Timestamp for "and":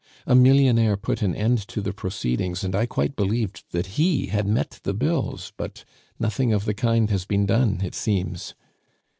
2.63-2.73